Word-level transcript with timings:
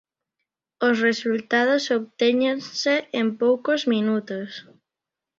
Os 0.87 0.95
resultados 1.07 1.83
obtéñense 1.99 2.93
en 3.19 3.27
poucos 3.41 3.81
minutos. 3.93 4.47